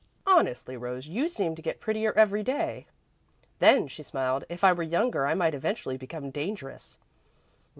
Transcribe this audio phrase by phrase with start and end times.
[0.25, 2.87] "Honestly, Rose, you seem to get prettier every day."
[3.59, 6.97] "Then," she smiled, "if I were younger, I might eventually become dangerous."